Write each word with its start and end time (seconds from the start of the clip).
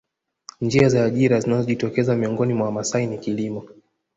Njia 0.61 0.89
za 0.89 1.03
ajira 1.05 1.39
zinazojitokeza 1.39 2.15
miongoni 2.15 2.53
mwa 2.53 2.65
Wamasai 2.65 3.07
ni 3.07 3.17
kilimo 3.17 3.63